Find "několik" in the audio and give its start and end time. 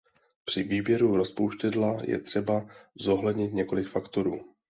3.53-3.87